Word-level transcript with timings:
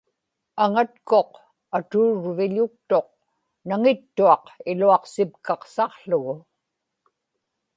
aŋatkuq 0.63 1.31
atuurviḷuktuq 1.77 3.07
naŋittuaq 3.67 4.43
iluaqsipkaqsaqługu 4.71 6.35